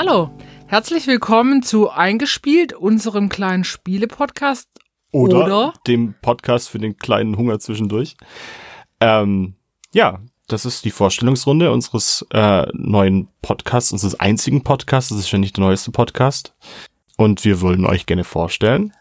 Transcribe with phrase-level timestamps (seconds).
[0.00, 0.30] Hallo,
[0.68, 4.68] herzlich willkommen zu Eingespielt, unserem kleinen Spiele-Podcast.
[5.10, 8.16] Oder, Oder, dem Podcast für den kleinen Hunger zwischendurch.
[9.00, 9.54] Ähm,
[9.92, 15.10] ja, das ist die Vorstellungsrunde unseres äh, neuen Podcasts, unseres einzigen Podcasts.
[15.10, 16.54] Das ist ja nicht der neueste Podcast.
[17.16, 18.92] Und wir wollen euch gerne vorstellen,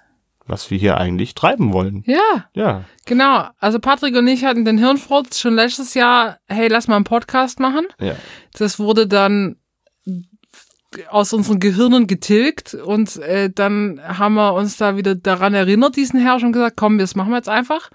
[0.48, 2.02] was wir hier eigentlich treiben wollen.
[2.07, 2.48] Ja.
[2.55, 2.86] Ja.
[3.05, 3.45] Genau.
[3.59, 7.59] Also Patrick und ich hatten den Hirnfurz schon letztes Jahr, hey, lass mal einen Podcast
[7.59, 7.85] machen.
[7.99, 8.16] Ja.
[8.53, 9.57] Das wurde dann
[11.09, 16.20] aus unseren Gehirnen getilgt und äh, dann haben wir uns da wieder daran erinnert, diesen
[16.20, 17.90] Herrscher, und gesagt, komm, das machen wir jetzt einfach.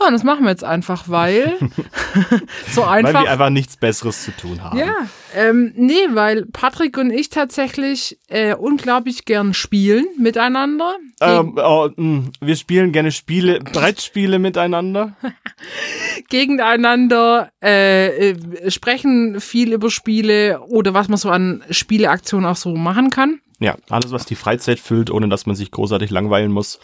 [0.00, 1.58] Ja, und das machen wir jetzt einfach, weil
[2.72, 3.14] so einfach.
[3.14, 4.78] Weil wir einfach nichts Besseres zu tun haben.
[4.78, 4.94] Ja,
[5.34, 10.96] ähm, nee, weil Patrick und ich tatsächlich äh, unglaublich gern spielen miteinander.
[11.20, 15.16] Ähm, oh, mh, wir spielen gerne Spiele, Brettspiele miteinander.
[16.28, 22.74] Gegeneinander, äh, äh, sprechen viel über Spiele oder was man so an Spieleaktionen auch so
[22.74, 23.40] machen kann.
[23.60, 26.80] Ja, alles, was die Freizeit füllt, ohne dass man sich großartig langweilen muss.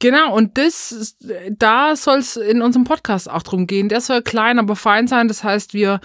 [0.00, 1.16] Genau, und das,
[1.50, 3.88] da soll es in unserem Podcast auch drum gehen.
[3.88, 5.28] Der soll klein, aber fein sein.
[5.28, 6.00] Das heißt, wir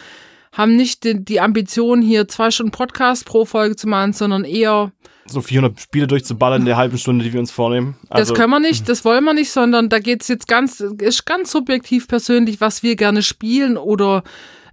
[0.52, 4.92] haben nicht die, die Ambition, hier zwei Stunden Podcast pro Folge zu machen, sondern eher
[5.26, 7.96] so 400 Spiele durchzuballern in der halben Stunde, die wir uns vornehmen.
[8.10, 11.26] Also, das können wir nicht, das wollen wir nicht, sondern da geht's jetzt ganz, ist
[11.26, 14.24] ganz subjektiv persönlich, was wir gerne spielen oder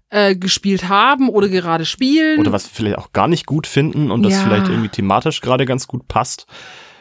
[0.08, 2.40] äh, gespielt haben oder gerade spielen.
[2.40, 4.40] Oder was wir vielleicht auch gar nicht gut finden und das ja.
[4.40, 6.46] vielleicht irgendwie thematisch gerade ganz gut passt.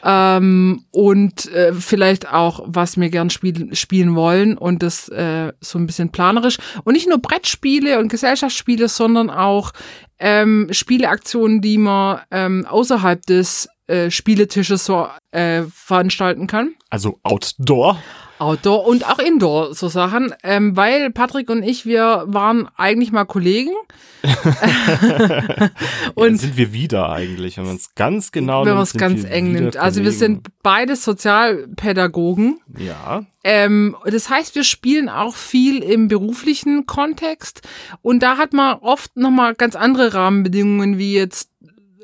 [0.08, 5.80] Ähm, und äh, vielleicht auch, was wir gern spiel spielen wollen und das äh, so
[5.80, 6.58] ein bisschen planerisch.
[6.84, 9.72] Und nicht nur Brettspiele und Gesellschaftsspiele, sondern auch
[10.20, 16.74] ähm, Spieleaktionen, die man ähm, außerhalb des äh, Spieletisches so äh, veranstalten kann.
[16.88, 17.98] Also Outdoor.
[18.38, 23.24] Outdoor und auch Indoor, so Sachen, ähm, weil Patrick und ich, wir waren eigentlich mal
[23.24, 23.72] Kollegen.
[26.14, 29.24] und ja, sind wir wieder eigentlich, wenn man es ganz genau Wenn man es ganz
[29.24, 29.76] eng nimmt.
[29.76, 32.60] Also wir sind beide Sozialpädagogen.
[32.78, 33.24] Ja.
[33.44, 37.62] Ähm, das heißt, wir spielen auch viel im beruflichen Kontext
[38.02, 41.50] und da hat man oft nochmal ganz andere Rahmenbedingungen wie jetzt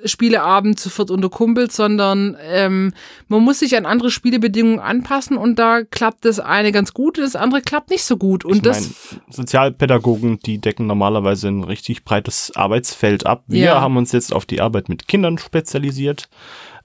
[0.04, 2.92] Spieleabend zu viert unter Kumpels, sondern ähm,
[3.28, 7.36] man muss sich an andere Spielebedingungen anpassen und da klappt das eine ganz gut, das
[7.36, 8.44] andere klappt nicht so gut.
[8.44, 8.80] Und ich das
[9.12, 13.44] mein, Sozialpädagogen, die decken normalerweise ein richtig breites Arbeitsfeld ab.
[13.46, 13.80] Wir ja.
[13.80, 16.28] haben uns jetzt auf die Arbeit mit Kindern spezialisiert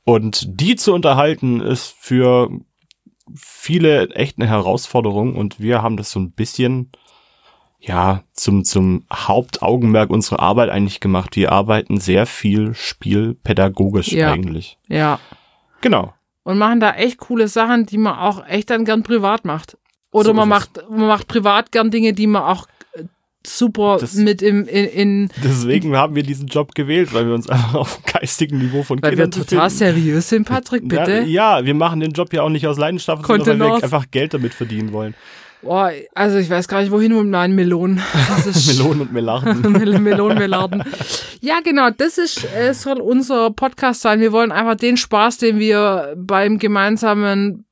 [0.03, 2.49] und die zu unterhalten ist für
[3.35, 6.91] viele echt eine Herausforderung und wir haben das so ein bisschen
[7.79, 11.35] ja, zum, zum Hauptaugenmerk unserer Arbeit eigentlich gemacht.
[11.35, 14.31] Wir arbeiten sehr viel spielpädagogisch ja.
[14.31, 14.77] eigentlich.
[14.87, 15.19] Ja.
[15.81, 16.13] Genau.
[16.43, 19.77] Und machen da echt coole Sachen, die man auch echt dann gern privat macht.
[20.11, 23.03] Oder so man macht, man macht privat gern Dinge, die man auch äh,
[23.45, 27.49] super das, mit im, in, in Deswegen haben wir diesen Job gewählt, weil wir uns
[27.49, 31.25] einfach auf geistigen Niveau von weil Kindern Weil wir total seriös sind, Patrick, bitte.
[31.27, 34.09] Ja, ja, wir machen den Job ja auch nicht aus Leidenschaft, sondern weil wir einfach
[34.09, 35.13] Geld damit verdienen wollen.
[35.61, 38.01] Boah, also ich weiß gar nicht, wohin mit meinen Melonen.
[38.67, 39.61] Melonen und Melarden.
[40.03, 40.83] Melonen, Melarden.
[41.41, 44.19] Ja, genau, das ist, äh, soll unser Podcast sein.
[44.19, 47.65] Wir wollen einfach den Spaß, den wir beim gemeinsamen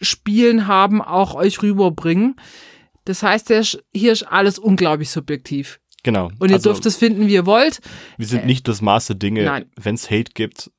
[0.00, 2.36] Spielen haben, auch euch rüberbringen.
[3.04, 3.52] Das heißt,
[3.92, 5.78] hier ist alles unglaublich subjektiv.
[6.02, 6.30] Genau.
[6.38, 7.80] Und ihr also, dürft es finden, wie ihr wollt.
[8.16, 9.66] Wir sind nicht das Maß der Dinge.
[9.76, 10.70] Wenn es Hate gibt,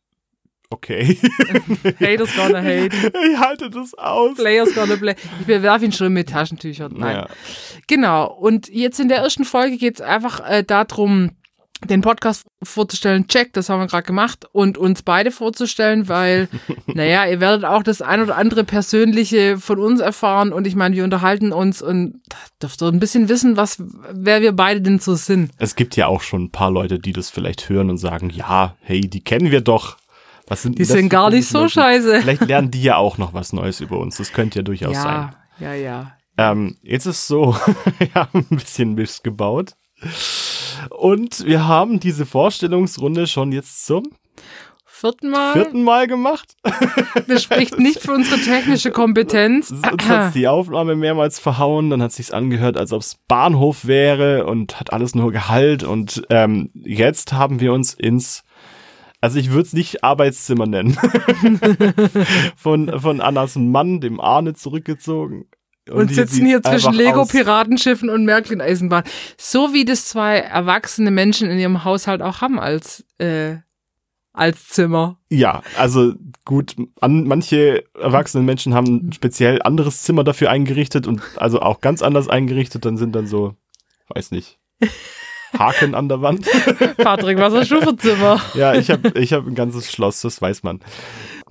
[0.70, 1.18] Okay.
[2.00, 2.90] Haters gonna hate.
[3.32, 4.36] Ich halte das aus.
[4.36, 5.16] Players gonna play.
[5.40, 6.94] Ich bewerfe ihn schon mit Taschentüchern.
[6.96, 7.16] Nein.
[7.16, 7.28] Ja.
[7.88, 8.28] Genau.
[8.32, 11.32] Und jetzt in der ersten Folge geht es einfach äh, darum,
[11.86, 13.28] den Podcast vorzustellen.
[13.28, 14.46] Check, das haben wir gerade gemacht.
[14.52, 16.50] Und uns beide vorzustellen, weil,
[16.88, 20.52] naja, ihr werdet auch das ein oder andere Persönliche von uns erfahren.
[20.52, 22.22] Und ich meine, wir unterhalten uns und
[22.62, 25.52] dürft ihr ein bisschen wissen, was, wer wir beide denn so sind.
[25.60, 28.76] Es gibt ja auch schon ein paar Leute, die das vielleicht hören und sagen, ja,
[28.82, 29.98] hey, die kennen wir doch.
[30.48, 32.22] Was sind die sind gar nicht so scheiße.
[32.22, 34.18] Vielleicht lernen die ja auch noch was Neues über uns.
[34.18, 35.36] Das könnte ja durchaus ja, sein.
[35.60, 36.18] Ja, ja.
[36.38, 37.56] Ähm, jetzt ist so,
[38.00, 39.74] wir haben ein bisschen Mist gebaut.
[40.90, 44.04] Und wir haben diese Vorstellungsrunde schon jetzt zum
[44.86, 46.56] vierten Mal, vierten Mal gemacht.
[47.28, 49.72] Das spricht nicht für unsere technische Kompetenz.
[49.72, 54.46] Uns hat die Aufnahme mehrmals verhauen, dann hat sich's angehört, als ob es Bahnhof wäre
[54.46, 55.84] und hat alles nur Gehalt.
[55.84, 58.44] Und ähm, jetzt haben wir uns ins
[59.20, 60.94] also ich würde es nicht Arbeitszimmer nennen.
[62.56, 65.46] von, von Annas Mann, dem Arne, zurückgezogen.
[65.90, 69.04] Und, und sitzen hier zwischen Lego-Piratenschiffen und Märklin-Eisenbahn.
[69.38, 73.56] So wie das zwei erwachsene Menschen in ihrem Haushalt auch haben als, äh,
[74.34, 75.18] als Zimmer.
[75.30, 76.14] Ja, also
[76.46, 81.82] gut, an, manche erwachsene Menschen haben ein speziell anderes Zimmer dafür eingerichtet und also auch
[81.82, 83.56] ganz anders eingerichtet, dann sind dann so,
[84.10, 84.60] weiß nicht.
[85.58, 86.46] Haken an der Wand.
[86.98, 88.42] Patrick, was hast du für Zimmer?
[88.54, 90.80] Ja, ich habe ich hab ein ganzes Schloss, das weiß man.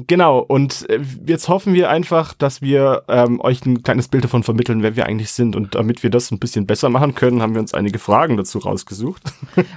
[0.06, 4.42] Genau, und äh, jetzt hoffen wir einfach, dass wir ähm, euch ein kleines Bild davon
[4.42, 5.56] vermitteln, wer wir eigentlich sind.
[5.56, 8.58] Und damit wir das ein bisschen besser machen können, haben wir uns einige Fragen dazu
[8.58, 9.22] rausgesucht.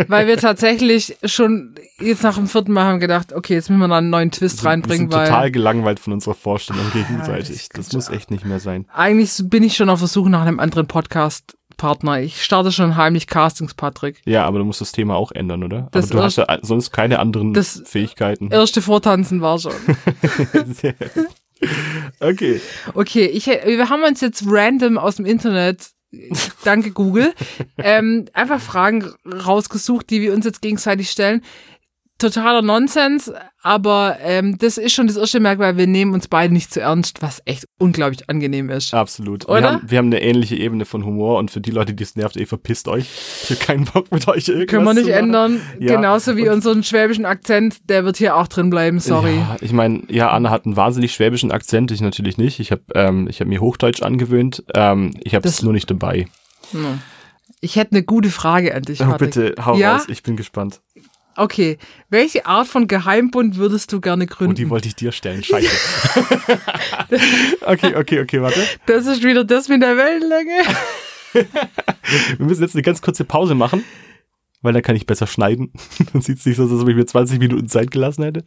[0.07, 3.87] Weil wir tatsächlich schon jetzt nach dem vierten Mal haben gedacht, okay, jetzt müssen wir
[3.87, 5.09] da einen neuen Twist reinbringen.
[5.09, 7.69] Wir sind weil total gelangweilt von unserer Vorstellung gegenseitig.
[7.73, 8.85] Das muss echt nicht mehr sein.
[8.93, 11.55] Eigentlich bin ich schon auf der Suche nach einem anderen Podcast.
[11.79, 12.21] Partner.
[12.21, 14.21] Ich starte schon heimlich Castings, Patrick.
[14.25, 15.87] Ja, aber du musst das Thema auch ändern, oder?
[15.91, 18.51] Das aber du hast ja sonst keine anderen das Fähigkeiten.
[18.51, 19.73] Erste Vortanzen war schon.
[22.19, 22.61] okay.
[22.93, 25.89] Okay, ich, wir haben uns jetzt random aus dem Internet,
[26.63, 27.33] danke Google,
[27.79, 31.41] ähm, einfach Fragen rausgesucht, die wir uns jetzt gegenseitig stellen
[32.19, 33.31] totaler Nonsens,
[33.63, 37.21] aber ähm, das ist schon das erste Merkmal, wir nehmen uns beide nicht zu ernst,
[37.21, 38.93] was echt unglaublich angenehm ist.
[38.93, 39.47] Absolut.
[39.49, 39.61] Oder?
[39.61, 42.15] Wir haben, wir haben eine ähnliche Ebene von Humor und für die Leute, die es
[42.15, 43.07] nervt, ey, verpisst euch.
[43.43, 45.61] Ich habe keinen Bock mit euch irgendwas Können wir nicht ändern.
[45.79, 45.95] Ja.
[45.95, 49.35] Genauso wie Und- unseren schwäbischen Akzent, der wird hier auch drin bleiben, sorry.
[49.37, 52.59] Ja, ich meine, ja, Anna hat einen wahnsinnig schwäbischen Akzent, ich natürlich nicht.
[52.59, 54.63] Ich habe ähm, ich hab mir Hochdeutsch angewöhnt.
[54.75, 56.27] Ähm, ich habe es nur nicht dabei.
[56.71, 56.99] Hm.
[57.61, 59.95] Ich hätte eine gute Frage an dich, Oh, bitte, hau Ja?
[59.97, 60.79] raus, ich bin gespannt.
[61.35, 61.77] Okay,
[62.09, 64.51] welche Art von Geheimbund würdest du gerne gründen?
[64.53, 65.69] Oh, die wollte ich dir stellen, scheiße.
[67.65, 68.59] okay, okay, okay, warte.
[68.85, 70.63] das ist wieder das mit der Wellenlänge.
[72.37, 73.83] Wir müssen jetzt eine ganz kurze Pause machen,
[74.61, 75.71] weil dann kann ich besser schneiden.
[76.13, 78.43] dann sieht es nicht so aus, als ob ich mir 20 Minuten Zeit gelassen hätte.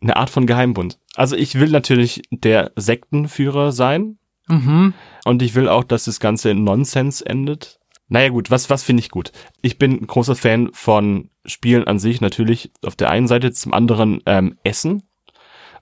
[0.00, 0.98] Eine Art von Geheimbund.
[1.14, 4.18] Also ich will natürlich der Sektenführer sein
[4.48, 4.94] Mhm.
[5.24, 7.80] und ich will auch, dass das Ganze in Nonsens endet.
[8.08, 9.32] Naja gut, was, was finde ich gut?
[9.62, 13.72] Ich bin ein großer Fan von Spielen an sich, natürlich auf der einen Seite, zum
[13.72, 15.02] anderen ähm, Essen.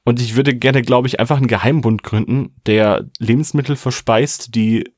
[0.04, 4.90] Und ich würde gerne, glaube ich, einfach einen Geheimbund gründen, der Lebensmittel verspeist, die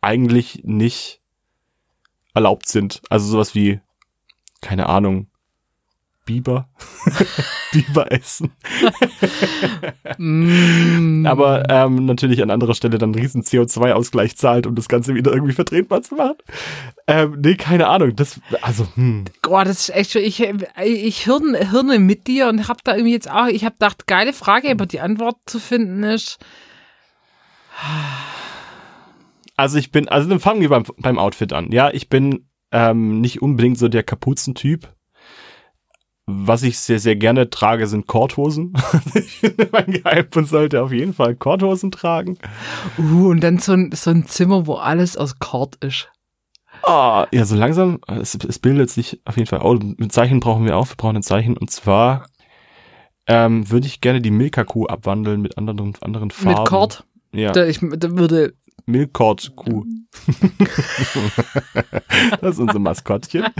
[0.00, 1.20] eigentlich nicht
[2.34, 3.02] erlaubt sind.
[3.10, 3.80] Also sowas wie,
[4.60, 5.28] keine Ahnung,
[6.24, 6.68] Biber.
[7.72, 8.52] Biber essen.
[10.18, 11.26] Mm.
[11.26, 15.32] Aber ähm, natürlich an anderer Stelle dann einen riesen CO2-Ausgleich zahlt, um das Ganze wieder
[15.32, 16.36] irgendwie vertretbar zu machen.
[17.06, 18.16] Ähm, nee, keine Ahnung.
[18.16, 19.24] Das, also, hm.
[19.42, 20.40] Boah, das ist echt schon, ich,
[20.82, 24.32] ich hirne, hirne mit dir und hab da irgendwie jetzt auch, ich hab gedacht, geile
[24.32, 26.38] Frage, aber die Antwort zu finden ist,
[29.56, 31.70] Also ich bin, also dann fangen wir beim, beim Outfit an.
[31.70, 34.93] Ja, ich bin ähm, nicht unbedingt so der Kapuzentyp.
[36.26, 38.72] Was ich sehr, sehr gerne trage, sind Korthosen.
[39.14, 42.38] ich finde, mein Geheimbund sollte auf jeden Fall Korthosen tragen.
[42.98, 46.08] uh, und dann so ein, so ein Zimmer, wo alles aus Kord ist.
[46.82, 49.60] Ah, ja, so langsam, es, es bildet sich auf jeden Fall.
[49.62, 50.88] Oh, ein Zeichen brauchen wir auch.
[50.88, 51.56] Wir brauchen ein Zeichen.
[51.56, 52.26] Und zwar
[53.26, 56.60] ähm, würde ich gerne die Milka-Kuh abwandeln mit anderen, anderen Farben.
[56.60, 57.04] Mit Kord.
[57.32, 58.54] Ja, Da, ich, da würde,
[58.86, 59.84] Milkord-Kuh.
[62.40, 63.44] das ist unser Maskottchen.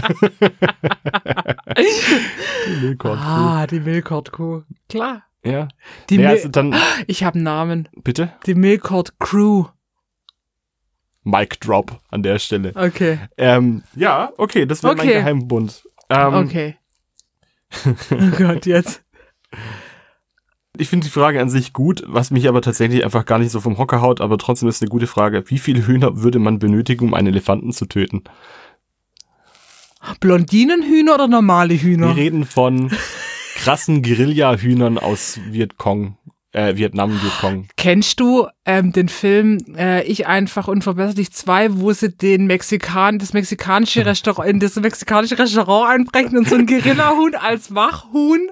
[1.76, 3.22] die Milkord-Kuh.
[3.22, 4.62] ah, die Milkord-Kuh.
[4.88, 5.24] Klar.
[5.44, 5.68] Ja.
[6.10, 6.74] Die ja, Mil also dann,
[7.06, 7.88] ich habe einen Namen.
[8.02, 8.32] bitte?
[8.46, 9.64] Die Milkord Crew.
[11.22, 12.72] Mic Drop an der Stelle.
[12.74, 13.18] Okay.
[13.38, 15.14] Ähm, ja, okay, das mein Okay.
[15.14, 15.88] Geheimbund.
[16.10, 16.76] Ähm, Okay.
[18.10, 19.02] oh Gott, jetzt.
[20.76, 23.60] Ich finde die Frage an sich gut, was mich aber tatsächlich einfach gar nicht so
[23.60, 25.44] vom Hocker haut, aber trotzdem ist eine gute Frage.
[25.46, 28.24] Wie viele Hühner würde man benötigen, um einen Elefanten zu töten?
[30.18, 32.16] Blondinenhühner oder normale Wir Hühner?
[32.16, 32.90] reden von
[33.54, 36.18] krassen Guerilla-Hühnern aus Vietcong,
[36.50, 37.68] äh, Vietnam, Vietcong.
[37.76, 43.32] Kennst du ähm, den Film äh, Ich einfach unverbesserlich 2, wo sie den Mexikan, das
[43.32, 48.50] mexikanische Restaurant, in das mexikanische Restaurant einbrechen und so ein Guerillahuhn als Wachhuhn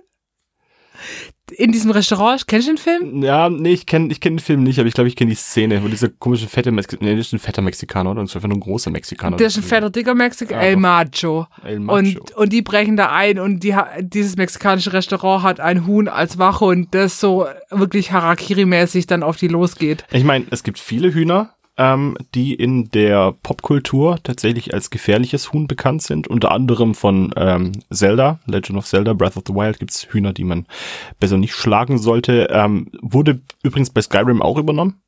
[1.56, 2.46] in diesem Restaurant?
[2.46, 3.22] Kennst du den Film?
[3.22, 5.36] Ja, nee, ich kenne ich kenn den Film nicht, aber ich glaube, ich kenne die
[5.36, 8.20] Szene, wo dieser komische fette Mexikaner, nee, das ist ein fetter Mexikaner, oder?
[8.22, 9.36] Das ist einfach nur ein großer Mexikaner.
[9.36, 10.76] Der ist ein fetter, dicker Mexikaner, Ja, El.
[10.76, 11.46] Macho.
[11.64, 11.98] El Macho.
[11.98, 16.38] Und, und die brechen da ein und die, dieses mexikanische Restaurant hat ein Huhn als
[16.38, 20.04] Wachhund, das so wirklich Harakiri-mäßig dann auf die losgeht.
[20.10, 25.66] Ich meine, es gibt viele Hühner, ähm, die in der Popkultur tatsächlich als gefährliches Huhn
[25.66, 26.28] bekannt sind.
[26.28, 30.44] Unter anderem von ähm, Zelda, Legend of Zelda, Breath of the Wild gibt's Hühner, die
[30.44, 30.66] man
[31.18, 32.48] besser nicht schlagen sollte.
[32.50, 35.02] Ähm, wurde übrigens bei Skyrim auch übernommen.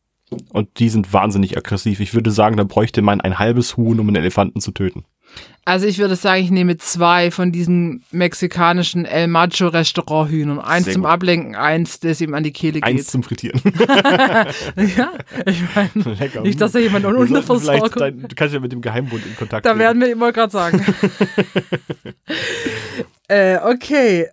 [0.52, 2.00] Und die sind wahnsinnig aggressiv.
[2.00, 5.04] Ich würde sagen, da bräuchte man ein halbes Huhn, um einen Elefanten zu töten.
[5.66, 10.60] Also ich würde sagen, ich nehme zwei von diesen mexikanischen El Macho Restauranthühnern.
[10.60, 11.10] Eins Sehr zum gut.
[11.10, 12.84] Ablenken, eins, das ihm an die Kehle geht.
[12.84, 13.60] Eins zum Frittieren.
[14.96, 15.12] ja,
[15.46, 15.90] ich meine,
[16.42, 19.80] nicht, dass da jemand dein, Du kannst ja mit dem Geheimbund in Kontakt Da treten.
[19.80, 20.84] werden wir immer gerade sagen.
[23.28, 24.28] äh, okay.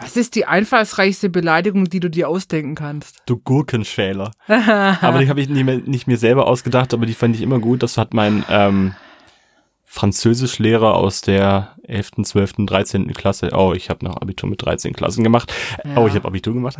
[0.00, 3.22] Was ist die einfallsreichste Beleidigung, die du dir ausdenken kannst?
[3.26, 4.32] Du Gurkenschäler.
[4.46, 7.58] aber die habe ich nicht, mehr, nicht mir selber ausgedacht, aber die fand ich immer
[7.60, 7.82] gut.
[7.82, 8.94] Das hat mein ähm,
[9.90, 13.12] Französischlehrer aus der 11., 12., 13.
[13.14, 13.50] Klasse.
[13.54, 15.50] Oh, ich habe noch Abitur mit 13 Klassen gemacht.
[15.82, 15.96] Ja.
[15.96, 16.76] Oh, ich habe Abitur gemacht.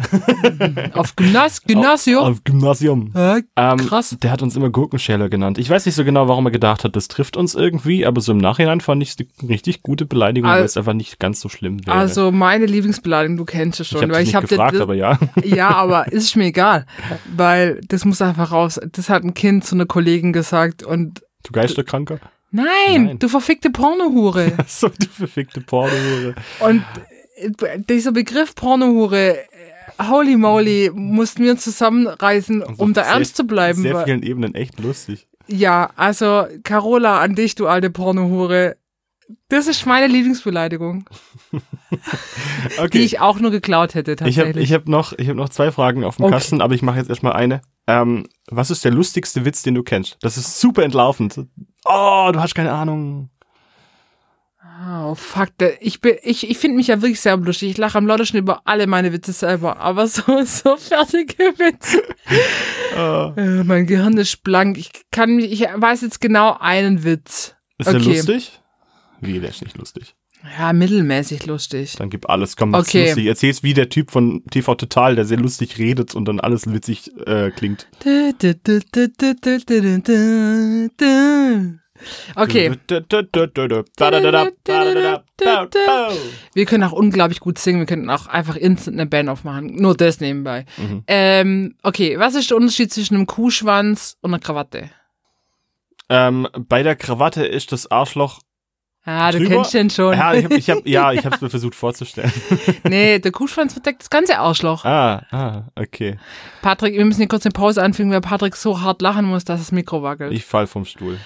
[0.93, 2.23] Auf Gymnas Gymnasium?
[2.23, 3.13] Auf, auf Gymnasium.
[3.17, 4.15] Ähm, krass.
[4.23, 5.57] Der hat uns immer Gurkenschäler genannt.
[5.57, 8.33] Ich weiß nicht so genau, warum er gedacht hat, das trifft uns irgendwie, aber so
[8.33, 11.41] im Nachhinein fand ich es eine richtig gute Beleidigung, also, weil es einfach nicht ganz
[11.41, 11.97] so schlimm wäre.
[11.97, 14.03] Also meine Lieblingsbeleidigung, du kennst es schon.
[14.03, 15.19] Ich habe ich hab gefragt, das, aber ja.
[15.43, 16.85] Ja, aber ist mir egal,
[17.35, 18.79] weil das muss einfach raus.
[18.93, 22.21] Das hat ein Kind zu einer Kollegin gesagt und Du Geisterkranker?
[22.51, 24.53] Nein, Nein, du verfickte Pornohure.
[24.67, 26.35] so, du verfickte Pornohure.
[26.61, 26.85] Und
[27.37, 29.45] äh, dieser Begriff Pornohure, äh,
[30.03, 33.83] holy moly, mussten wir zusammenreißen, also um da sehr, ernst zu bleiben.
[33.83, 35.29] Sehr vielen Ebenen echt lustig.
[35.47, 38.77] Ja, also Carola, an dich, du alte Pornohure.
[39.49, 41.05] Das ist meine Lieblingsbeleidigung.
[42.79, 42.89] okay.
[42.93, 44.65] Die ich auch nur geklaut hätte, tatsächlich.
[44.65, 46.35] Ich habe hab noch, hab noch zwei Fragen auf dem okay.
[46.35, 47.61] Kasten, aber ich mache jetzt erstmal eine.
[47.89, 50.19] Ähm, was ist der lustigste Witz, den du kennst?
[50.21, 51.47] Das ist super entlaufend.
[51.87, 53.31] Oh, du hast keine Ahnung.
[54.87, 55.49] Oh, fuck.
[55.81, 57.71] Ich, bin, ich, ich finde mich ja wirklich sehr lustig.
[57.71, 59.79] Ich lache am lautesten über alle meine Witze selber.
[59.79, 62.03] Aber so, so fertige Witze.
[62.95, 63.33] Oh.
[63.65, 64.77] Mein Gehirn ist blank.
[64.77, 67.57] Ich kann mich, ich weiß jetzt genau einen Witz.
[67.79, 67.99] Ist okay.
[68.01, 68.61] der lustig?
[69.23, 70.15] Wie, der ist nicht lustig.
[70.59, 71.97] Ja, mittelmäßig lustig.
[71.97, 73.07] Dann gib alles, komm, mach's okay.
[73.07, 73.27] lustig.
[73.27, 77.11] Erzähl's wie der Typ von TV Total, der sehr lustig redet und dann alles witzig
[77.27, 77.89] äh, klingt.
[82.37, 82.73] Okay.
[86.55, 87.81] Wir können auch unglaublich gut singen.
[87.81, 89.75] Wir könnten auch einfach instant eine Band aufmachen.
[89.75, 90.65] Nur das nebenbei.
[90.77, 91.03] Mhm.
[91.07, 94.91] Ähm, okay, was ist der Unterschied zwischen einem Kuhschwanz und einer Krawatte?
[96.09, 98.41] Ähm, bei der Krawatte ist das Arschloch
[99.11, 100.13] Ah, du kennst den schon.
[100.13, 102.31] Ja, ich hab, ich hab, ja, ich habe es mir versucht vorzustellen.
[102.87, 104.85] nee, der Kuhschwanz verdeckt das ganze Arschloch.
[104.85, 106.19] Ah, ah, okay.
[106.61, 109.61] Patrick, wir müssen hier kurz eine Pause anfügen, weil Patrick so hart lachen muss, dass
[109.61, 110.35] das Mikro wackelt.
[110.35, 111.17] Ich fall vom Stuhl.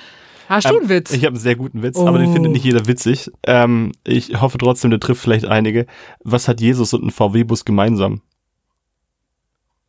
[0.49, 1.11] Hast du einen ähm, Witz?
[1.11, 2.07] Ich habe einen sehr guten Witz, oh.
[2.07, 3.33] aber den findet nicht jeder witzig.
[3.45, 5.87] Ähm, ich hoffe trotzdem, der trifft vielleicht einige.
[6.23, 8.23] Was hat Jesus und ein VW-Bus gemeinsam?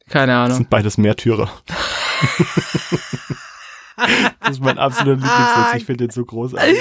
[0.10, 0.48] Keine Ahnung.
[0.48, 1.48] Das sind beides Märtyrer.
[4.40, 5.76] das ist mein absoluter Lieblingswitz.
[5.78, 6.76] Ich finde den so großartig.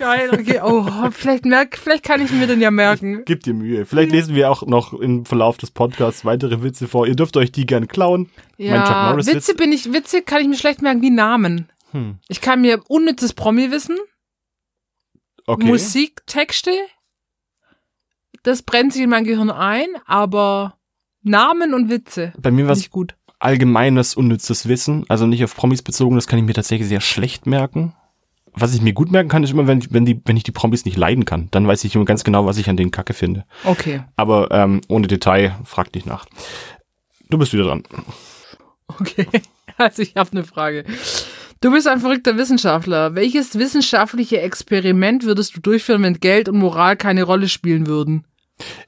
[0.00, 0.60] Geil, okay.
[0.64, 3.22] Oh, vielleicht, merk, vielleicht kann ich mir den ja merken.
[3.26, 3.84] Gib dir Mühe.
[3.84, 7.06] Vielleicht lesen wir auch noch im Verlauf des Podcasts weitere Witze vor.
[7.06, 8.30] Ihr dürft euch die gern klauen.
[8.56, 9.56] Ja, Witze Witz.
[9.56, 11.68] bin ich, Witze kann ich mir schlecht merken wie Namen.
[11.92, 12.18] Hm.
[12.28, 13.98] Ich kann mir unnützes Promi-Wissen,
[15.46, 15.66] okay.
[15.66, 16.72] Musiktexte,
[18.42, 20.78] das brennt sich in mein Gehirn ein, aber
[21.22, 22.32] Namen und Witze.
[22.38, 23.16] Bei mir war es gut.
[23.38, 27.46] Allgemeines unnützes Wissen, also nicht auf Promis bezogen, das kann ich mir tatsächlich sehr schlecht
[27.46, 27.94] merken
[28.54, 30.52] was ich mir gut merken kann, ist immer, wenn ich, wenn, die, wenn ich die
[30.52, 31.48] Promis nicht leiden kann.
[31.50, 33.44] Dann weiß ich immer ganz genau, was ich an denen kacke finde.
[33.64, 34.02] Okay.
[34.16, 36.26] Aber ähm, ohne Detail, frag dich nach.
[37.28, 37.84] Du bist wieder dran.
[38.88, 39.26] Okay,
[39.76, 40.84] also ich habe eine Frage.
[41.60, 43.14] Du bist ein verrückter Wissenschaftler.
[43.14, 48.24] Welches wissenschaftliche Experiment würdest du durchführen, wenn Geld und Moral keine Rolle spielen würden?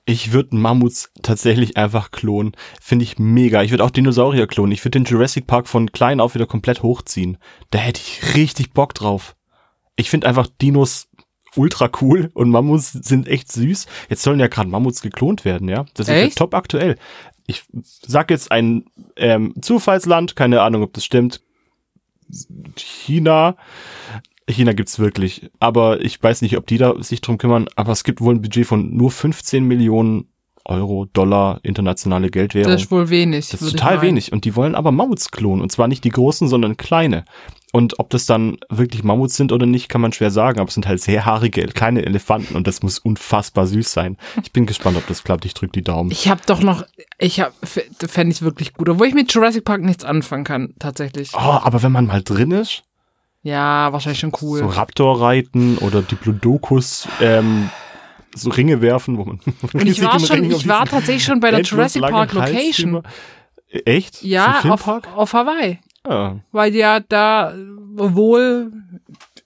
[0.05, 2.53] Ich würde Mammuts tatsächlich einfach klonen.
[2.81, 3.63] Finde ich mega.
[3.63, 4.73] Ich würde auch Dinosaurier klonen.
[4.73, 7.39] Ich würde den Jurassic Park von klein auf wieder komplett hochziehen.
[7.71, 9.35] Da hätte ich richtig Bock drauf
[9.97, 11.09] ich finde einfach Dinos
[11.55, 13.87] ultra cool und Mammuts sind echt süß.
[14.09, 15.85] Jetzt sollen ja gerade Mammuts geklont werden, ja.
[15.95, 16.97] Das ist ja top aktuell.
[17.47, 17.65] Ich
[18.07, 18.85] sag jetzt ein
[19.17, 21.43] ähm, Zufallsland, keine Ahnung, ob das stimmt.
[22.77, 23.57] China.
[24.49, 28.05] China gibt's wirklich, aber ich weiß nicht, ob die da sich drum kümmern, aber es
[28.05, 30.32] gibt wohl ein Budget von nur 15 Millionen
[30.65, 32.73] Euro, Dollar, internationale Geldwährung.
[32.73, 33.49] Das ist wohl wenig.
[33.51, 34.33] Das ist total wenig.
[34.33, 35.63] Und die wollen aber Mammuts klonen.
[35.63, 37.25] Und zwar nicht die großen, sondern kleine.
[37.73, 40.75] Und ob das dann wirklich Mammuts sind oder nicht, kann man schwer sagen, aber es
[40.75, 44.19] sind halt sehr haarige, kleine Elefanten und das muss unfassbar süß sein.
[44.43, 45.47] Ich bin gespannt, ob das klappt.
[45.47, 46.11] Ich drück die Daumen.
[46.11, 46.85] Ich habe doch noch,
[47.19, 51.31] ich hab, fände ich wirklich gut, obwohl ich mit Jurassic Park nichts anfangen kann, tatsächlich.
[51.35, 52.83] Oh, aber wenn man mal drin ist.
[53.43, 54.61] Ja, wahrscheinlich schon cool.
[54.61, 57.71] So Raptor reiten oder Diplodocus, ähm,
[58.35, 59.41] so Ringe werfen, wo man.
[59.73, 63.03] Und ich war schon, ich war tatsächlich schon bei der Jurassic Park Location.
[63.69, 64.23] Echt?
[64.23, 65.79] Ja, auf, auf Hawaii.
[66.05, 66.37] Ah.
[66.51, 67.55] Weil die ja da
[67.95, 68.73] wohl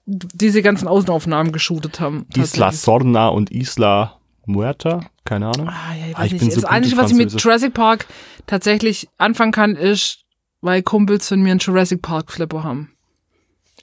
[0.06, 2.26] diese ganzen Außenaufnahmen geshootet haben.
[2.34, 5.68] Isla Sorna und Isla Muerta, keine Ahnung.
[5.68, 8.06] Ah, ja, ich, ah, ich bin so das Einzige, was ich mit Jurassic Park
[8.46, 10.24] tatsächlich anfangen kann, ist,
[10.60, 12.92] weil Kumpels von mir einen Jurassic Park Flipper haben.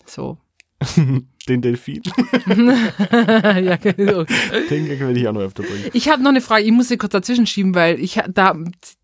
[0.06, 0.38] So.
[1.48, 2.02] Den Delfin.
[2.48, 4.24] ja, genau.
[4.70, 5.90] Den werde ich auch noch öfter bringen.
[5.92, 8.56] Ich habe noch eine Frage, ich muss sie kurz dazwischen schieben, weil ich da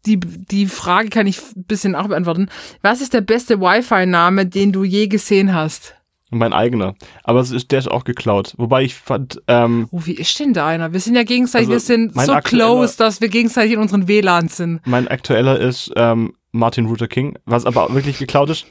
[0.05, 2.49] die, die Frage kann ich ein bisschen auch beantworten.
[2.81, 5.95] Was ist der beste Wi-Fi-Name, den du je gesehen hast?
[6.31, 6.95] Mein eigener.
[7.23, 8.53] Aber ist, der ist auch geklaut.
[8.57, 9.41] Wobei ich fand.
[9.47, 10.93] Ähm, oh, wie ist denn da einer?
[10.93, 14.47] Wir sind ja gegenseitig, also wir sind so close, dass wir gegenseitig in unseren WLAN
[14.47, 14.81] sind.
[14.85, 18.65] Mein aktueller ist ähm, Martin Luther King, was aber wirklich geklaut ist.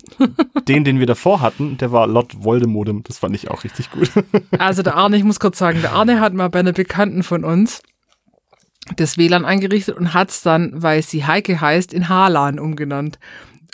[0.69, 3.03] den, den wir davor hatten, der war Lord Voldemodem.
[3.05, 4.11] Das fand ich auch richtig gut.
[4.59, 7.45] also der Arne, ich muss kurz sagen, der Arne hat mal bei einer Bekannten von
[7.45, 7.83] uns
[8.97, 13.19] das WLAN eingerichtet und hat es dann, weil sie Heike heißt, in Harlan umgenannt.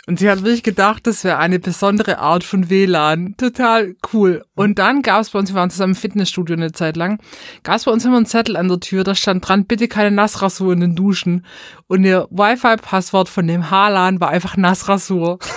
[0.07, 3.35] Und sie hat wirklich gedacht, das wäre eine besondere Art von WLAN.
[3.37, 4.43] Total cool.
[4.53, 7.19] Und dann gab es bei uns, wir waren zusammen im Fitnessstudio eine Zeit lang,
[7.63, 10.11] gab es bei uns immer einen Zettel an der Tür, da stand dran, bitte keine
[10.11, 11.45] Nassrasur in den Duschen.
[11.87, 15.39] Und ihr Wi-Fi-Passwort von dem Harlan war einfach Nassrasur.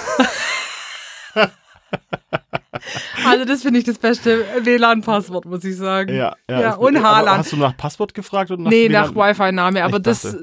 [3.25, 6.15] Also das finde ich das beste WLAN-Passwort, muss ich sagen.
[6.15, 6.61] Ja, ja.
[6.61, 7.39] ja und Haaland.
[7.39, 9.15] Hast du nach Passwort gefragt oder nach Nee, WLAN?
[9.15, 10.37] nach Wi-Fi-Name, aber das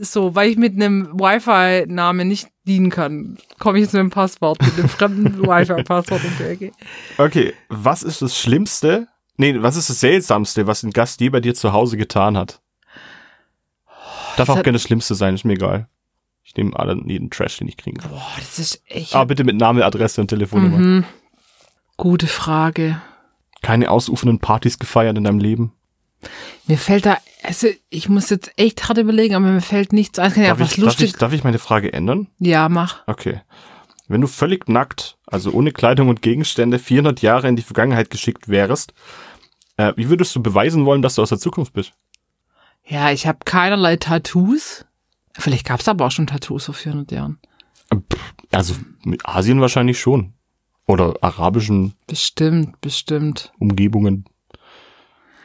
[0.00, 4.60] so, weil ich mit einem Wi-Fi-Name nicht dienen kann, komme ich jetzt mit dem Passwort,
[4.60, 6.72] mit dem fremden Wi-Fi-Passwort um die Ecke.
[7.18, 11.40] Okay, was ist das Schlimmste, nee, was ist das Seltsamste, was ein Gast je bei
[11.40, 12.60] dir zu Hause getan hat?
[14.36, 15.88] Darf das auch gerne das Schlimmste sein, ist mir egal.
[16.44, 18.10] Ich nehme alle jeden Trash, den ich kriegen kann.
[18.10, 19.14] Boah, das ist echt.
[19.14, 20.78] Aber bitte mit Name, Adresse und Telefonnummer.
[20.78, 21.04] Mhm.
[21.96, 23.00] Gute Frage.
[23.62, 25.72] Keine ausufernden Partys gefeiert in deinem Leben?
[26.66, 30.32] Mir fällt da, also ich muss jetzt echt hart überlegen, aber mir fällt nichts ein.
[30.36, 31.12] Ja, was ich, lustig.
[31.12, 32.28] Darf ich, darf ich meine Frage ändern?
[32.38, 33.06] Ja, mach.
[33.06, 33.40] Okay.
[34.08, 38.48] Wenn du völlig nackt, also ohne Kleidung und Gegenstände, 400 Jahre in die Vergangenheit geschickt
[38.48, 38.92] wärst,
[39.76, 41.92] äh, wie würdest du beweisen wollen, dass du aus der Zukunft bist?
[42.84, 44.84] Ja, ich habe keinerlei Tattoos.
[45.32, 47.38] Vielleicht gab es aber auch schon Tattoos vor 400 Jahren.
[48.52, 48.74] Also
[49.04, 50.34] mit Asien wahrscheinlich schon.
[50.86, 51.94] Oder arabischen.
[52.06, 53.52] Bestimmt, bestimmt.
[53.58, 54.24] Umgebungen.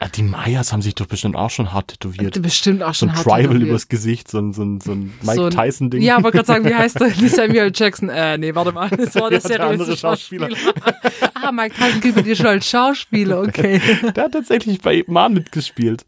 [0.01, 2.41] Ja, die Mayas haben sich doch bestimmt auch schon hart tätowiert.
[2.41, 3.69] Bestimmt auch schon so ein hart Tribal tätowiert.
[3.69, 6.01] übers Gesicht, so ein, so ein, so ein Mike so Tyson-Ding.
[6.01, 7.09] Ja, aber gerade sagen, wie heißt der?
[7.09, 8.09] Nicht Samuel Jackson.
[8.09, 8.89] Äh, nee, warte mal.
[8.89, 10.49] Das war der, der seriöse Schauspieler.
[10.49, 10.95] Schauspieler.
[11.35, 13.79] ah, Mike Tyson gilt bei dir schon als Schauspieler, okay.
[14.15, 16.05] der hat tatsächlich bei Eman mitgespielt.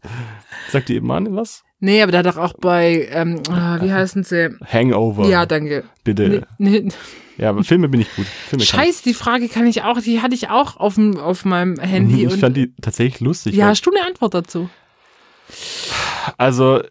[0.70, 1.62] Sagt dir Eman was?
[1.78, 4.56] Nee, aber der hat doch auch bei, ähm, ah, wie heißen sie?
[4.66, 5.28] Hangover.
[5.28, 5.84] Ja, danke.
[6.02, 6.46] Bitte.
[6.58, 6.88] Nee, nee.
[7.36, 8.26] Ja, aber Filme bin ich gut.
[8.26, 11.78] Filme Scheiße, die Frage kann ich auch, die hatte ich auch auf, dem, auf meinem
[11.78, 12.26] Handy.
[12.26, 13.54] Ich fand die tatsächlich lustig.
[13.54, 14.70] Ja, hast du eine Antwort dazu?
[16.38, 16.82] Also,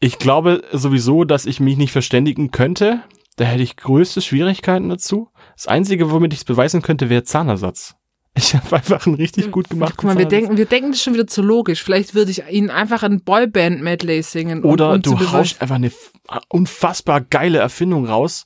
[0.00, 3.02] ich glaube sowieso, dass ich mich nicht verständigen könnte.
[3.36, 5.28] Da hätte ich größte Schwierigkeiten dazu.
[5.56, 7.96] Das Einzige, womit ich es beweisen könnte, wäre Zahnersatz.
[8.36, 9.94] Ich habe einfach einen richtig gut gemacht.
[9.96, 11.82] Guck mal, wir denken, wir denken das schon wieder zu logisch.
[11.84, 14.64] Vielleicht würde ich ihnen einfach ein Boyband-Medley singen.
[14.64, 15.92] Oder um, um du haust einfach eine
[16.48, 18.44] unfassbar geile Erfindung raus.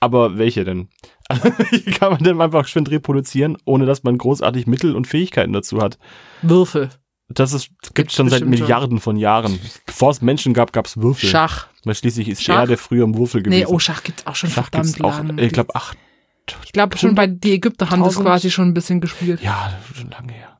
[0.00, 0.88] Aber welche denn?
[1.72, 5.80] Die kann man dann einfach schön reproduzieren, ohne dass man großartig Mittel und Fähigkeiten dazu
[5.80, 5.98] hat.
[6.42, 6.88] Würfel.
[7.28, 9.60] Das ist, gibt schon seit Milliarden von Jahren.
[9.86, 11.28] Bevor es Menschen gab, gab es Würfel.
[11.28, 11.68] Schach.
[11.84, 12.60] Weil schließlich ist Schach.
[12.60, 13.60] Erde früher im Würfel gewesen.
[13.60, 15.38] Nee, oh, Schach gibt's auch schon Schach verdammt gibt's lang.
[15.38, 15.96] Auch, ich glaube, acht
[16.64, 19.40] ich glaube schon bei die Ägypter haben das quasi schon ein bisschen gespielt.
[19.40, 20.58] Ja, schon lange her.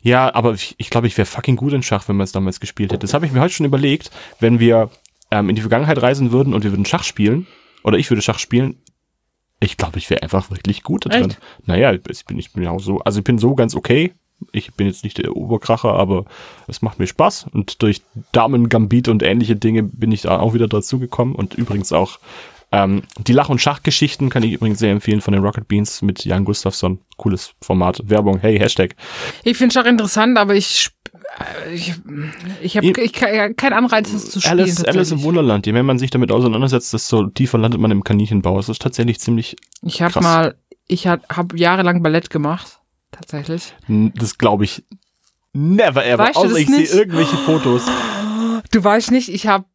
[0.00, 2.60] Ja, aber ich, ich glaube, ich wäre fucking gut in Schach, wenn man es damals
[2.60, 3.00] gespielt hätte.
[3.00, 4.90] Das habe ich mir heute schon überlegt, wenn wir
[5.30, 7.46] ähm, in die Vergangenheit reisen würden und wir würden Schach spielen,
[7.84, 8.76] oder ich würde Schach spielen,
[9.60, 11.34] ich glaube, ich wäre einfach wirklich gut da drin.
[11.66, 14.12] Naja, ich bin, ich bin ja auch so, also ich bin so ganz okay.
[14.50, 16.24] Ich bin jetzt nicht der Oberkracher, aber
[16.66, 17.46] es macht mir Spaß.
[17.52, 21.36] Und durch Damen Gambit und ähnliche Dinge bin ich da auch wieder dazu gekommen.
[21.36, 22.18] Und übrigens auch
[22.72, 26.24] ähm, die Lach- und Schachgeschichten kann ich übrigens sehr empfehlen von den Rocket Beans mit
[26.24, 26.98] Jan Gustafsson.
[27.18, 28.00] Cooles Format.
[28.04, 28.38] Werbung.
[28.40, 28.96] Hey, Hashtag.
[29.44, 30.90] Ich finde Schach interessant, aber ich
[31.72, 31.94] ich,
[32.62, 34.60] ich habe ich, kein Anreiz, es zu spielen.
[34.60, 38.02] Alice, Alice im Wunderland, je mehr man sich damit auseinandersetzt, desto tiefer landet man im
[38.02, 38.58] Kaninchenbau.
[38.58, 39.56] Es ist tatsächlich ziemlich.
[39.82, 40.56] Ich habe mal,
[40.88, 42.80] ich habe hab jahrelang Ballett gemacht.
[43.10, 43.74] Tatsächlich.
[43.88, 44.84] Das glaube ich
[45.52, 46.24] never ever.
[46.24, 47.82] Weißt außer ich sehe irgendwelche Fotos.
[48.70, 49.66] Du weißt nicht, ich habe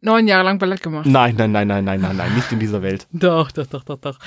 [0.00, 1.06] neun Jahre lang Ballett gemacht.
[1.06, 3.06] Nein, nein, nein, nein, nein, nein, nein, nicht in dieser Welt.
[3.12, 4.18] Doch, doch, doch, doch, doch.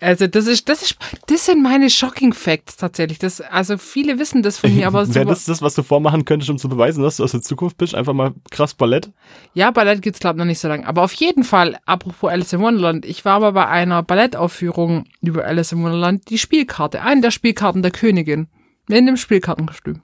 [0.00, 3.18] Also das ist, das ist, das sind meine Shocking Facts tatsächlich.
[3.18, 5.14] Das, also viele wissen das von mir, aber so.
[5.14, 7.76] Wäre das das, was du vormachen könntest, um zu beweisen, dass du aus der Zukunft
[7.76, 7.94] bist?
[7.94, 9.10] Einfach mal krass Ballett?
[9.54, 10.86] Ja, Ballett gibt's glaube ich noch nicht so lange.
[10.86, 15.44] Aber auf jeden Fall, apropos Alice in Wonderland, ich war aber bei einer Ballettaufführung über
[15.44, 18.48] Alice in Wonderland, die Spielkarte, eine der Spielkarten der Königin.
[18.88, 20.02] In dem Spielkartenkostüm.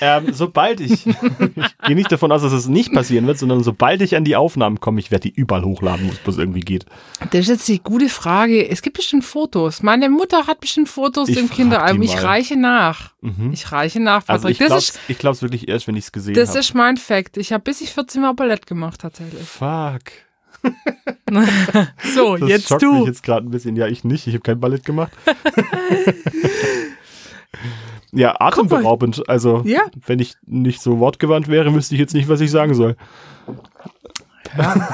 [0.00, 4.02] Ähm, sobald ich, ich gehe nicht davon aus, dass es nicht passieren wird, sondern sobald
[4.02, 6.86] ich an die Aufnahmen komme, ich werde die überall hochladen, wo es bloß irgendwie geht.
[7.30, 8.68] Das ist jetzt die gute Frage.
[8.68, 9.82] Es gibt bestimmt Fotos.
[9.82, 12.02] Meine Mutter hat bestimmt Fotos ich im Kinderalbum.
[12.02, 13.12] Ich reiche nach.
[13.20, 13.52] Mhm.
[13.52, 14.60] Ich reiche nach, Patrick.
[14.60, 16.40] Also ich glaube es wirklich erst, wenn ich es gesehen habe.
[16.40, 16.60] Das hab.
[16.60, 17.36] ist mein Fact.
[17.36, 19.42] Ich habe bis ich 14 Mal Ballett gemacht, tatsächlich.
[19.42, 20.02] Fuck.
[22.14, 22.92] so, das jetzt schockt du.
[22.92, 23.76] mich jetzt gerade ein bisschen.
[23.76, 24.26] Ja, ich nicht.
[24.26, 25.12] Ich habe kein Ballett gemacht.
[28.12, 29.28] Ja, atemberaubend.
[29.28, 29.82] Also, ja.
[30.06, 32.96] wenn ich nicht so wortgewandt wäre, wüsste ich jetzt nicht, was ich sagen soll.
[34.56, 34.88] Ja.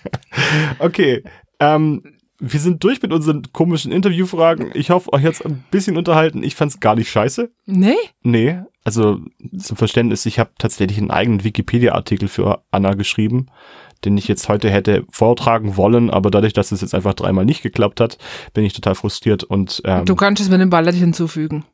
[0.78, 1.22] okay.
[1.60, 2.02] Ähm,
[2.38, 4.72] wir sind durch mit unseren komischen Interviewfragen.
[4.74, 6.42] Ich hoffe, euch jetzt ein bisschen unterhalten.
[6.42, 7.50] Ich fand's gar nicht scheiße.
[7.66, 7.94] Nee?
[8.22, 8.58] Nee.
[8.82, 9.20] Also
[9.56, 13.46] zum Verständnis, ich habe tatsächlich einen eigenen Wikipedia-Artikel für Anna geschrieben,
[14.04, 17.62] den ich jetzt heute hätte vortragen wollen, aber dadurch, dass es jetzt einfach dreimal nicht
[17.62, 18.18] geklappt hat,
[18.54, 21.64] bin ich total frustriert und ähm, Du kannst es mit dem Ballett hinzufügen.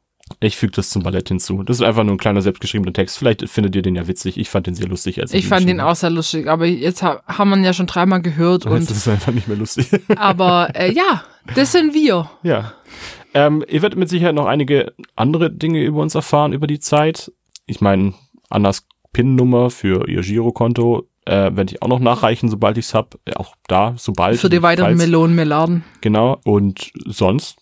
[0.41, 1.63] Ich füge das zum Ballett hinzu.
[1.63, 3.19] Das ist einfach nur ein kleiner selbstgeschriebener Text.
[3.19, 4.39] Vielleicht findet ihr den ja witzig.
[4.39, 5.21] Ich fand den sehr lustig.
[5.21, 7.87] Als ich fand den auch sehr lustig, aber jetzt ha haben wir ihn ja schon
[7.87, 8.67] dreimal gehört.
[8.67, 9.89] Und jetzt ist es einfach nicht mehr lustig.
[10.17, 12.31] aber äh, ja, das sind wir.
[12.43, 12.75] Ja.
[13.35, 17.33] Ähm, ihr werdet mit Sicherheit noch einige andere Dinge über uns erfahren über die Zeit.
[17.67, 18.15] Ich meine,
[18.49, 23.19] Annas PIN-Nummer für ihr Girokonto äh, werde ich auch noch nachreichen, sobald ich es habe.
[23.37, 24.39] Auch da, sobald.
[24.39, 24.97] Für die weiteren.
[24.97, 25.85] Melonen, Milliarden.
[26.01, 26.41] Genau.
[26.45, 27.59] Und sonst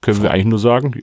[0.00, 1.00] können wir eigentlich nur sagen,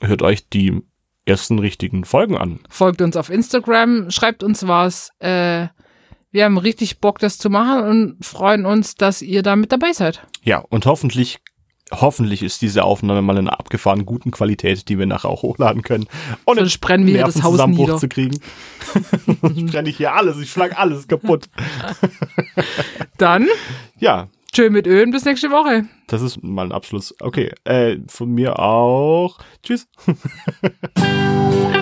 [0.00, 0.80] hört euch die
[1.26, 2.60] ersten richtigen Folgen an.
[2.68, 5.10] Folgt uns auf Instagram, schreibt uns was.
[5.18, 5.68] Äh,
[6.30, 9.92] wir haben richtig Bock, das zu machen und freuen uns, dass ihr da mit dabei
[9.92, 10.26] seid.
[10.42, 11.38] Ja, und hoffentlich
[11.90, 15.82] hoffentlich ist diese Aufnahme mal in einer abgefahrenen guten Qualität, die wir nachher auch hochladen
[15.82, 16.06] können.
[16.44, 17.98] Und Sonst brennen wir das Haus nieder.
[17.98, 18.38] zu kriegen.
[19.54, 21.48] ich brenne hier alles, ich schlag alles kaputt.
[23.18, 23.46] Dann
[23.98, 25.86] ja, Tschö mit Öl, bis nächste Woche.
[26.08, 27.14] Das ist mal ein Abschluss.
[27.20, 29.38] Okay, äh, von mir auch.
[29.62, 29.86] Tschüss.